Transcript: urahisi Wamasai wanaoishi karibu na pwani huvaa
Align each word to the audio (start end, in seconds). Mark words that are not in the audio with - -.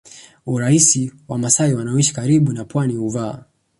urahisi 0.45 1.11
Wamasai 1.27 1.73
wanaoishi 1.73 2.13
karibu 2.13 2.53
na 2.53 2.65
pwani 2.65 2.95
huvaa 2.95 3.43